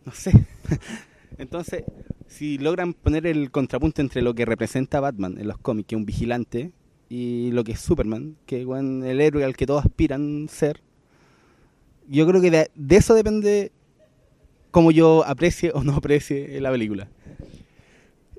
[0.06, 0.32] No sé.
[1.38, 1.84] Entonces,
[2.28, 6.00] si logran poner el contrapunto entre lo que representa Batman en los cómics, que es
[6.00, 6.72] un vigilante,
[7.10, 10.82] y lo que es Superman, que es weón, el héroe al que todos aspiran ser,
[12.08, 13.72] yo creo que de, de eso depende
[14.72, 17.10] cómo yo aprecie o no aprecie la película.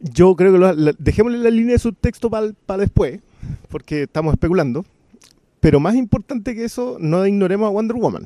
[0.00, 3.20] Yo creo que lo- la- dejémosle la línea de subtexto para después,
[3.68, 4.84] porque estamos especulando.
[5.60, 8.24] Pero más importante que eso, no ignoremos a Wonder Woman.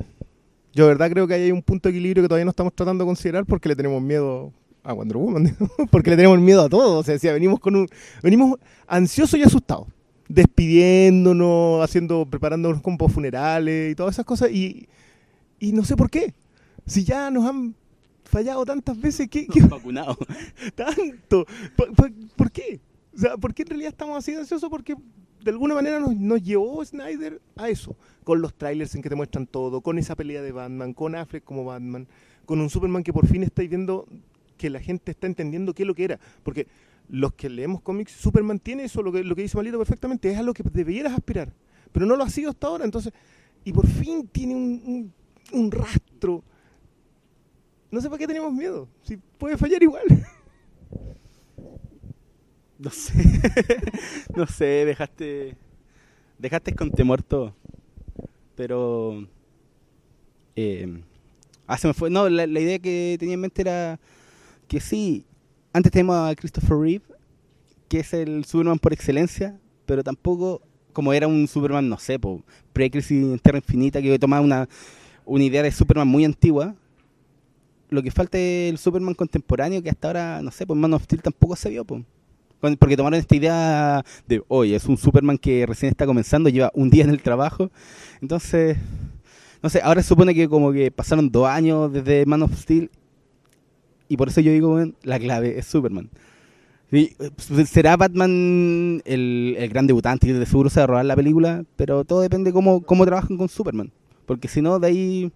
[0.72, 3.04] Yo de verdad creo que hay un punto de equilibrio que todavía no estamos tratando
[3.04, 4.52] de considerar porque le tenemos miedo
[4.84, 5.56] a Wonder Woman,
[5.90, 6.98] porque le tenemos miedo a todo.
[6.98, 7.88] O sea, si venimos con un,
[8.22, 9.88] venimos ansiosos y asustados,
[10.28, 14.50] despidiéndonos, haciendo, preparándonos para funerales y todas esas cosas.
[14.50, 14.88] Y,
[15.58, 16.34] y no sé por qué.
[16.86, 17.74] Si ya nos han
[18.24, 20.16] fallado tantas veces, ¿qué, qué, Vacunado.
[20.74, 21.46] tanto.
[21.76, 22.80] ¿Por, por- por qué?
[23.14, 24.68] O sea, ¿por qué en realidad estamos así de ansiosos?
[24.70, 24.96] Porque
[25.42, 27.96] de alguna manera nos, nos llevó Snyder a eso.
[28.24, 31.44] Con los trailers en que te muestran todo, con esa pelea de Batman, con Affleck
[31.44, 32.08] como Batman,
[32.46, 34.06] con un Superman que por fin estáis viendo
[34.56, 36.18] que la gente está entendiendo qué es lo que era.
[36.42, 36.66] Porque
[37.08, 40.38] los que leemos cómics, Superman tiene eso, lo que, lo que dice Malito perfectamente, es
[40.38, 41.52] a lo que deberías aspirar.
[41.92, 43.12] Pero no lo ha sido hasta ahora, entonces.
[43.64, 45.12] Y por fin tiene un, un-
[45.52, 46.42] un rastro
[47.94, 48.88] No sé para qué tenemos miedo.
[49.04, 50.02] Si puede fallar igual.
[52.76, 53.14] No sé.
[54.36, 55.56] no sé, dejaste.
[56.38, 57.54] Dejaste con temor todo.
[58.56, 59.26] Pero.
[60.56, 61.00] Eh,
[61.68, 62.10] ah, me fue.
[62.10, 64.00] No, la, idea que tenía en mente era
[64.66, 65.24] que sí.
[65.72, 67.04] Antes tenemos a Christopher Reeve,
[67.88, 70.60] que es el Superman por excelencia, pero tampoco
[70.92, 72.18] como era un Superman, no sé,
[72.72, 74.68] pre-crisis en Tierra Infinita, que tomaba una,
[75.24, 76.74] una idea de Superman muy antigua.
[77.94, 81.04] Lo que falta es el Superman contemporáneo, que hasta ahora, no sé, pues Man of
[81.04, 81.84] Steel tampoco se vio.
[81.84, 82.04] Con-
[82.78, 86.88] porque tomaron esta idea de, oye, es un Superman que recién está comenzando, lleva un
[86.90, 87.70] día en el trabajo.
[88.22, 88.78] Entonces,
[89.62, 92.90] no sé, ahora se supone que como que pasaron dos años desde Man of Steel,
[94.08, 96.10] y por eso yo digo, weón, la clave es Superman.
[97.66, 101.64] Será Batman el, el gran debutante y de seguro se va a robar la película,
[101.76, 103.90] pero todo depende cómo, cómo trabajan con Superman.
[104.26, 105.32] Porque si no, de ahí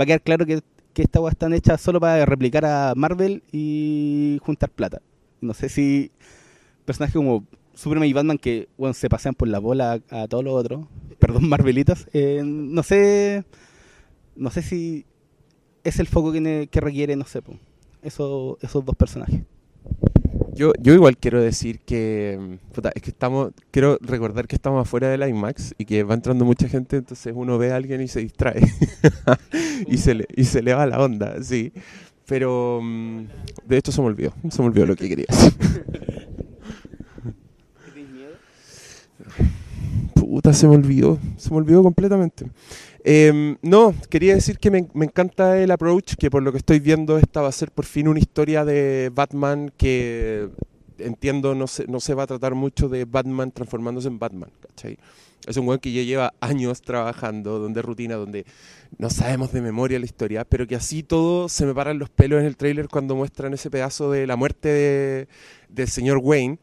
[0.00, 0.60] va a quedar claro que,
[0.92, 5.00] que estas weas están hechas solo para replicar a Marvel y juntar plata.
[5.40, 6.10] No sé si
[6.84, 10.54] personajes como Superman y Batman que bueno, se pasean por la bola a, todos los
[10.54, 10.86] otros,
[11.18, 13.44] perdón, Marvelitas, eh, no sé
[14.34, 15.04] no sé si
[15.84, 17.58] es el foco que, requiere, no sé, po,
[18.02, 19.42] eso- esos dos personajes.
[20.58, 24.82] Yo, yo igual quiero decir que, mm, puta, es que estamos, quiero recordar que estamos
[24.82, 28.08] afuera del IMAX y que va entrando mucha gente, entonces uno ve a alguien y
[28.08, 28.60] se distrae
[29.86, 31.72] y, se le, y se le va la onda, sí.
[32.26, 33.26] Pero mm,
[33.68, 35.52] de hecho se me olvidó, se me olvidó lo que quería decir.
[40.14, 42.50] Puta, se me olvidó, se me olvidó completamente.
[43.10, 46.78] Em, no, quería decir que me, me encanta el approach, que por lo que estoy
[46.78, 50.50] viendo esta va a ser por fin una historia de Batman que
[50.98, 54.98] entiendo no se, no se va a tratar mucho de Batman transformándose en Batman, ¿cachai?
[55.46, 58.44] Es un weón que ya lleva años trabajando, donde rutina, donde
[58.98, 62.40] no sabemos de memoria la historia, pero que así todo se me paran los pelos
[62.40, 65.28] en el tráiler cuando muestran ese pedazo de la muerte de-
[65.70, 66.58] del señor Wayne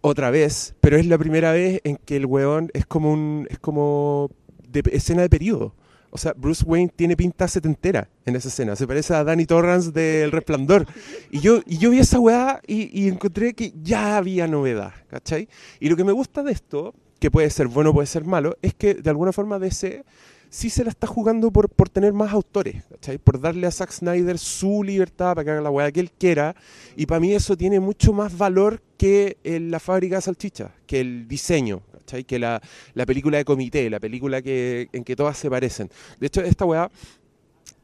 [0.00, 3.58] otra vez, pero es la primera vez en que el weón es como un es
[3.58, 4.30] como
[4.70, 5.74] de escena de periodo.
[6.10, 8.74] O sea, Bruce Wayne tiene pinta setentera en esa escena.
[8.74, 10.86] Se parece a Danny Torrance del Resplandor.
[11.30, 15.48] Y yo, y yo vi esa weá y, y encontré que ya había novedad, ¿cachai?
[15.78, 18.74] Y lo que me gusta de esto, que puede ser bueno, puede ser malo, es
[18.74, 20.04] que de alguna forma DC
[20.50, 23.16] sí se la está jugando por, por tener más autores, ¿cachai?
[23.18, 26.54] Por darle a Zack Snyder su libertad para que haga la weá que él quiera.
[26.96, 31.00] Y para mí eso tiene mucho más valor que el- la fábrica de salchichas, que
[31.00, 32.24] el diseño, ¿cachai?
[32.24, 32.60] Que la,
[32.94, 35.88] la película de comité, la película que, en que todas se parecen.
[36.18, 36.90] De hecho, esta weá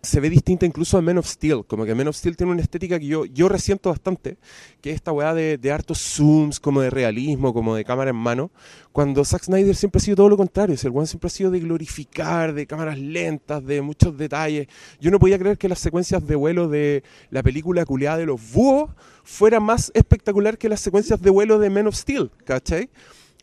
[0.06, 2.62] se ve distinta incluso a Men of Steel, como que Men of Steel tiene una
[2.62, 4.38] estética que yo, yo resiento bastante,
[4.80, 8.16] que es esta weá de, de hartos zooms, como de realismo, como de cámara en
[8.16, 8.50] mano,
[8.92, 11.50] cuando Zack Snyder siempre ha sido todo lo contrario, o el weón siempre ha sido
[11.50, 14.68] de glorificar, de cámaras lentas, de muchos detalles.
[15.00, 18.40] Yo no podía creer que las secuencias de vuelo de la película culiada de los
[18.52, 18.90] búhos
[19.24, 22.88] fuera más espectacular que las secuencias de vuelo de Men of Steel, ¿cachai?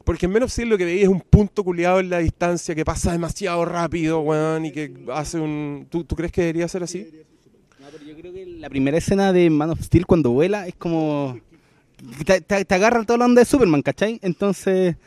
[0.03, 2.75] Porque en Men of Steel lo que veía es un punto culiado en la distancia
[2.75, 5.87] que pasa demasiado rápido, weón, y que hace un...
[5.89, 7.07] ¿Tú, crees que debería ser así?
[7.79, 10.75] No, pero yo creo que la primera escena de Man of Steel cuando vuela es
[10.75, 11.39] como...
[12.25, 14.19] Te agarra toda la onda de Superman, ¿cachai?
[14.21, 14.97] Entonces,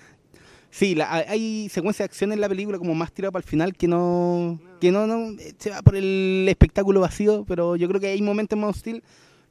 [0.71, 3.75] sí, la- hay secuencias de acción en la película como más tirada para el final
[3.77, 4.59] que no...
[4.81, 8.23] Que no, no eh, se va por el espectáculo vacío, pero yo creo que hay
[8.23, 9.03] momentos en Man of Steel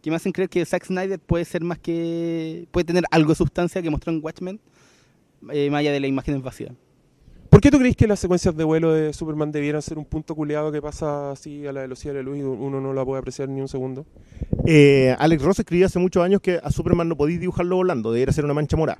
[0.01, 2.67] que me hacen creer que Zack Snyder puede ser más que...
[2.71, 4.59] Puede tener algo de sustancia que mostró en Watchmen,
[5.51, 6.73] eh, más allá de la imagen vacía.
[7.49, 10.35] ¿Por qué tú crees que las secuencias de vuelo de Superman debieran ser un punto
[10.35, 13.19] culiado que pasa así a la velocidad de la luz y uno no la puede
[13.19, 14.05] apreciar ni un segundo?
[14.65, 18.33] Eh, Alex Ross escribió hace muchos años que a Superman no podéis dibujarlo volando, debería
[18.33, 18.97] ser una mancha morada.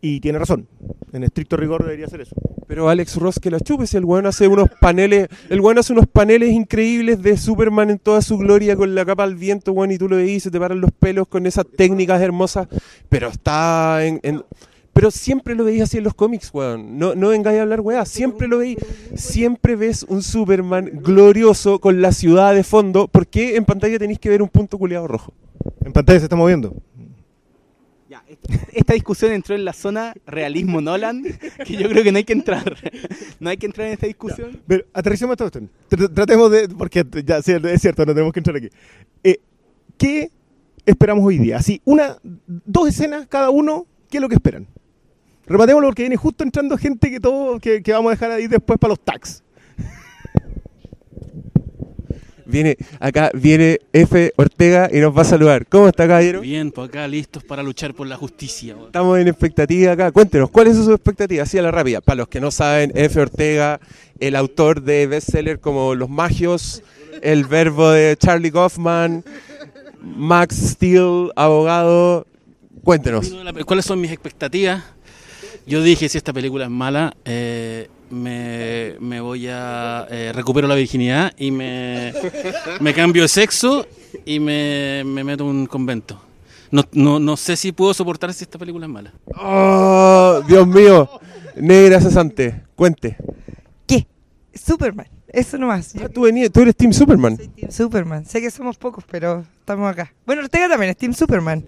[0.00, 0.68] Y tiene razón.
[1.12, 2.36] En estricto rigor debería ser eso.
[2.66, 5.94] Pero Alex Ross que la chupe, si el weón hace unos paneles, el weón hace
[5.94, 9.90] unos paneles increíbles de Superman en toda su gloria con la capa al viento, weón,
[9.90, 12.68] y tú lo veis y se te paran los pelos con esas técnicas hermosas,
[13.08, 14.42] pero está en, en-
[14.92, 16.98] pero siempre lo veis así en los cómics, weón.
[16.98, 18.04] No, no vengáis a hablar, weá.
[18.04, 18.78] Siempre lo veis.
[19.14, 23.06] Siempre ves un Superman glorioso con la ciudad de fondo.
[23.06, 25.32] ¿Por qué en pantalla tenéis que ver un punto culiado rojo?
[25.84, 26.74] En pantalla se está moviendo.
[28.08, 31.22] Ya, esta, esta discusión entró en la zona realismo Nolan,
[31.64, 32.74] que yo creo que no hay que entrar.
[33.38, 34.60] No hay que entrar en esta discusión.
[34.66, 35.70] Pero aterricemos cuestión.
[35.88, 36.68] Tr- Tratemos de.
[36.70, 38.68] Porque ya sí, es cierto, no tenemos que entrar aquí.
[39.22, 39.38] Eh,
[39.96, 40.32] ¿Qué
[40.90, 41.56] esperamos hoy día?
[41.56, 44.66] Así, una, dos escenas cada uno, ¿qué es lo que esperan?
[45.46, 48.78] Rematémoslo porque viene justo entrando gente que todo que, que vamos a dejar ahí después
[48.78, 49.42] para los tags.
[52.48, 54.32] Viene, acá viene F.
[54.36, 55.66] Ortega y nos va a saludar.
[55.66, 56.40] ¿Cómo está, caballero?
[56.40, 58.74] Bien, pues acá listos para luchar por la justicia.
[58.86, 60.10] Estamos en expectativa acá.
[60.12, 61.42] Cuéntenos, ¿cuál es su expectativa?
[61.42, 62.00] Así a la rápida.
[62.00, 63.20] Para los que no saben, F.
[63.20, 63.80] Ortega,
[64.18, 66.82] el autor de bestsellers como Los Magios,
[67.20, 69.24] El Verbo de Charlie Kaufman,
[70.02, 72.26] Max Steel, abogado.
[72.84, 73.32] Cuéntenos.
[73.66, 74.82] ¿Cuáles son mis expectativas?
[75.66, 80.06] Yo dije, si esta película es mala, eh, me, me voy a...
[80.10, 82.14] eh, recupero la virginidad y me,
[82.80, 83.86] me cambio de sexo
[84.24, 86.22] y me, me meto en un convento.
[86.70, 89.12] No, no, no sé si puedo soportar si esta película es mala.
[89.36, 91.08] Oh, Dios mío.
[91.56, 93.16] Negra cesante, cuente.
[93.86, 94.06] ¿Qué?
[94.54, 95.08] Superman.
[95.32, 95.94] Eso nomás.
[96.02, 97.36] Ah, tú, venías- tú eres Team Superman.
[97.36, 98.24] soy Team Superman.
[98.24, 100.12] Sé que somos pocos, pero estamos acá.
[100.24, 101.64] Bueno, Ortega también es Team Superman.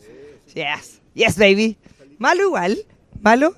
[0.55, 1.01] Yes.
[1.15, 1.77] Yes, baby.
[2.19, 2.79] Malo igual.
[3.21, 3.55] Malo.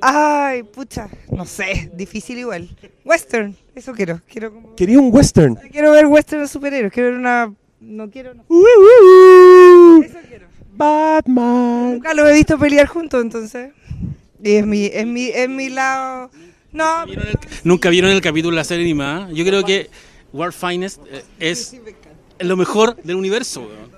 [0.00, 1.08] Ay, pucha.
[1.30, 1.90] No sé.
[1.94, 2.68] Difícil igual.
[3.04, 3.56] Western.
[3.74, 4.20] Eso quiero.
[4.30, 4.74] Quiero como...
[4.74, 5.56] Quería un western.
[5.70, 6.92] Quiero ver western de superhéroes.
[6.92, 7.54] Quiero ver una...
[7.80, 8.34] No quiero...
[8.34, 8.44] no.
[8.48, 10.02] Uh, uh, uh.
[10.02, 10.46] Eso quiero.
[10.72, 11.92] Batman.
[11.94, 13.72] Nunca los he visto pelear juntos, entonces.
[14.42, 16.30] Y es mi, es mi, es mi lado...
[16.72, 19.30] No, ¿Vieron el- ¿Nunca vieron el capítulo de la serie animada?
[19.32, 19.90] Yo creo que
[20.32, 21.76] War Finest eh, es
[22.38, 23.62] lo mejor del universo.
[23.62, 23.90] weón.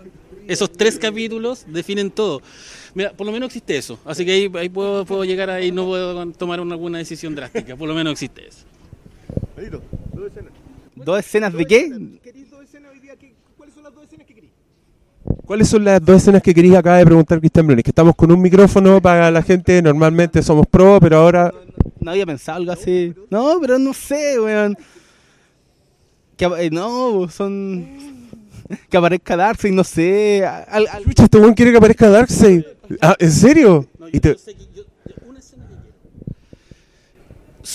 [0.49, 2.41] Esos tres capítulos definen todo.
[2.95, 3.99] Mira, por lo menos existe eso.
[4.05, 7.77] Así que ahí, ahí puedo, puedo llegar ahí, no puedo tomar una, alguna decisión drástica.
[7.77, 8.65] Por lo menos existe eso.
[10.97, 11.91] ¿Dos escenas de qué?
[15.45, 17.85] ¿Cuáles son las dos escenas que querías acá de preguntar Cristian Briones?
[17.85, 21.53] Que estamos con un micrófono para la gente, normalmente somos pro, pero ahora
[22.03, 23.15] No había pensado algo así.
[23.31, 24.77] No, pero no sé, weón.
[26.37, 27.89] Que, eh, no, son...
[28.89, 30.45] Que aparezca Darkseid, no sé.
[30.47, 32.63] al- al- Chucha, este weón quiere que aparezca Darkseid.
[33.03, 33.87] Ah, ¿En serio?
[34.13, 34.37] Y te-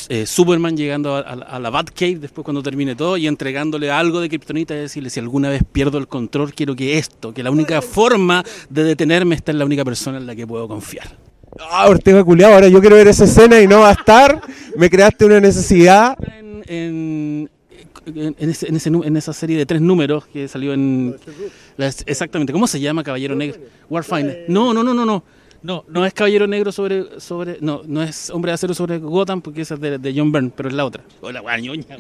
[0.10, 4.20] Eh, Superman llegando a, a- a la Batcave después cuando termine todo y entregándole algo
[4.20, 7.52] de Kryptonita y decirle si alguna vez pierdo el control quiero que esto, que la
[7.52, 11.16] única forma de detenerme esta es la única persona en la que puedo confiar.
[11.60, 14.42] Ah, Ortega culiao, ahora yo quiero ver esa escena y no va a estar.
[14.76, 16.16] Me creaste una necesidad.
[16.68, 17.50] En,
[18.06, 21.16] en, ese- en ese nu- en esa serie de tres números que salió en...
[22.06, 23.60] exactamente, ¿cómo se llama Caballero Negro?
[23.90, 24.46] Warfinder.
[24.48, 25.24] No, no, no, no, no.
[25.64, 27.20] No, no es Caballero Negro sobre...
[27.20, 30.32] sobre no, no es Hombre de Acero sobre Gotham porque esa es de, de John
[30.32, 31.04] Byrne, pero es la otra.
[31.22, 31.86] Hola, guañoña.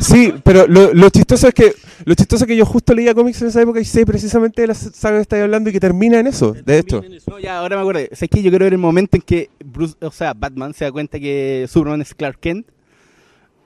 [0.00, 3.42] Sí, pero lo, lo chistoso es que lo chistoso es que yo justo leía cómics
[3.42, 6.20] en esa época y sé precisamente de la saga que estáis hablando y que termina
[6.20, 7.02] en eso, de hecho.
[7.26, 8.02] No, ya, ahora me acuerdo.
[8.10, 10.92] Es que yo quiero ver el momento en que Bruce, o sea, Batman se da
[10.92, 12.66] cuenta que Superman es Clark Kent.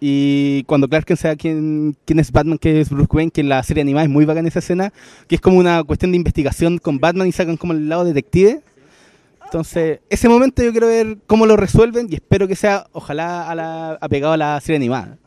[0.01, 3.43] Y cuando Clark Kent se da quién, quién es Batman, que es Bruce Wayne, que
[3.43, 4.93] en la serie animada es muy bacana esa escena,
[5.29, 8.63] que es como una cuestión de investigación con Batman y sacan como el lado detective.
[9.53, 13.55] Entonces, ese momento yo quiero ver cómo lo resuelven y espero que sea, ojalá, a
[13.55, 15.19] la, apegado a la serie animada.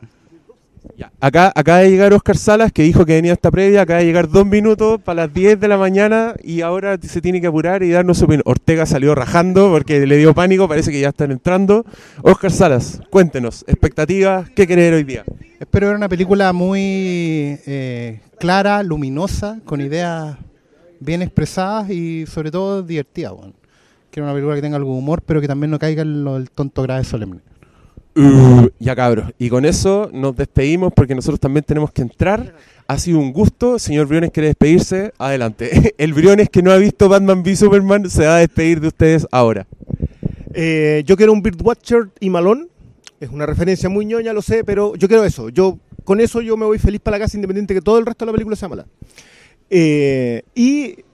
[1.20, 4.28] Acá acaba de llegar Oscar Salas, que dijo que venía esta previa, acaba de llegar
[4.28, 7.90] dos minutos para las 10 de la mañana y ahora se tiene que apurar y
[7.90, 8.42] darnos su opinión.
[8.46, 11.86] Ortega salió rajando porque le dio pánico, parece que ya están entrando.
[12.22, 15.24] Oscar Salas, cuéntenos, expectativas, ¿qué querés ver hoy día?
[15.60, 20.36] Espero ver una película muy eh, clara, luminosa, con ideas
[20.98, 23.32] bien expresadas y sobre todo divertida.
[23.32, 23.54] weón.
[24.16, 26.48] Quiero una película que tenga algún humor, pero que también no caiga en lo del
[26.50, 27.40] tonto grave solemne.
[28.16, 32.54] Uh, ya cabros, y con eso nos despedimos porque nosotros también tenemos que entrar.
[32.86, 35.92] Ha sido un gusto, señor Briones quiere despedirse, adelante.
[35.98, 39.26] El Briones que no ha visto Batman v Superman se va a despedir de ustedes
[39.30, 39.66] ahora.
[40.54, 42.70] Eh, yo quiero un Birdwatcher y Malón.
[43.20, 45.50] Es una referencia muy ñoña, lo sé, pero yo quiero eso.
[45.50, 48.24] Yo Con eso yo me voy feliz para la casa, independiente que todo el resto
[48.24, 48.86] de la película sea mala.
[49.68, 51.04] Eh, y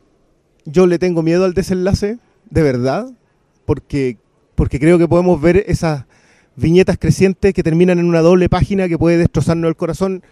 [0.67, 2.19] yo le tengo miedo al desenlace,
[2.53, 3.11] de verdad,
[3.65, 4.19] porque,
[4.55, 6.05] porque creo que podemos ver esas
[6.55, 10.23] viñetas crecientes que terminan en una doble página que puede destrozarnos el corazón.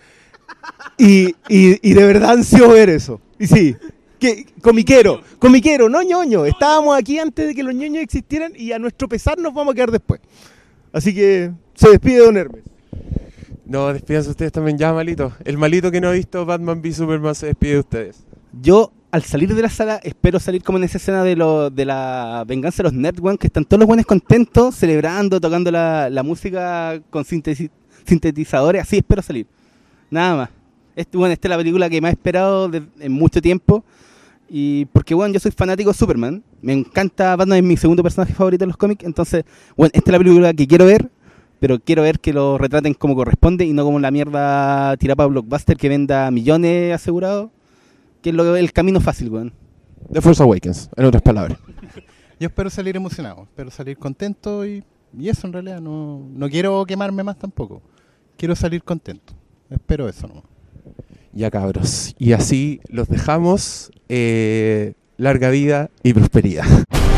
[0.99, 3.23] Y, y, y de verdad ansio ver eso.
[3.39, 3.75] Y sí,
[4.19, 6.45] que, comiquero, comiquero, no ñoño.
[6.45, 9.75] Estábamos aquí antes de que los ñoños existieran y a nuestro pesar nos vamos a
[9.77, 10.21] quedar después.
[10.93, 12.65] Así que se despide Don Hermes.
[13.65, 15.33] No, despídanse ustedes también ya, malito.
[15.43, 18.27] El malito que no ha visto Batman v Superman se despide de ustedes.
[18.61, 21.35] Yo, al salir de la sala, espero salir como en esa escena de,
[21.73, 25.71] de la venganza de los nerds, weón, que están todos los buenos contentos, celebrando, tocando
[25.71, 28.83] la, música con sintetizadores.
[28.83, 29.47] Así espero salir.
[30.11, 30.51] Nada más.
[30.95, 33.85] Este, bueno, esta es la película que me ha esperado en mucho tiempo.
[34.49, 36.43] Y porque, bueno, yo soy fanático de Superman.
[36.61, 39.05] Me encanta Batman, es mi segundo personaje favorito de los cómics.
[39.05, 39.45] Entonces,
[39.77, 41.09] bueno, esta es la película que quiero ver.
[41.59, 45.27] Pero quiero ver que lo retraten como corresponde y no como la mierda tirada para
[45.29, 47.51] Blockbuster que venda millones asegurados.
[48.23, 49.53] Que es lo, el camino fácil, weón.
[50.12, 51.59] The Force Awakens, en otras palabras.
[52.41, 54.83] Yo espero salir emocionado, espero salir contento y,
[55.18, 57.83] y eso en realidad no, no quiero quemarme más tampoco.
[58.37, 59.35] Quiero salir contento.
[59.68, 60.43] Espero eso, ¿no?
[61.33, 62.14] Ya cabros.
[62.18, 63.91] Y así los dejamos.
[64.09, 66.64] Eh, larga vida y prosperidad.